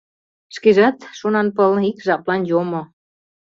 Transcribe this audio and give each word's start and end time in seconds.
Шкежат, 0.55 0.97
Шонанпыл, 1.17 1.71
ик 1.89 1.97
жаплан 2.05 2.41
йомо. 2.49 2.81